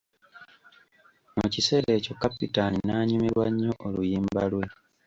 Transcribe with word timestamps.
Mu 1.37 1.45
kiseera 1.53 1.89
ekyo 1.97 2.13
Kapitaani 2.21 2.77
n'anyumirwa 2.83 3.45
nnyo 3.49 3.71
oluyimba 3.87 4.41
lwe. 4.51 4.65